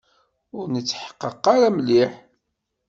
[0.57, 2.13] Ur netḥeqqeq ara mliḥ.